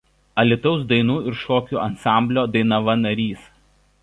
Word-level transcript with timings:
Alytaus 0.43 0.85
dainų 0.91 1.17
ir 1.31 1.37
šokių 1.43 1.81
ansamblio 1.83 2.47
„Dainava“ 2.57 2.97
narys. 3.05 3.49